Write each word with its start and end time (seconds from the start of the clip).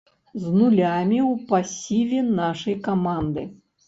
З 0.43 0.51
нулямі 0.59 1.19
ў 1.31 1.49
пасіве 1.51 2.23
нашай 2.39 2.79
каманды. 2.89 3.45